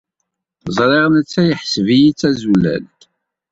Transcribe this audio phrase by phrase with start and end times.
[0.77, 3.01] Ẓriɣ netta yeḥseb-iyi d tazulalt.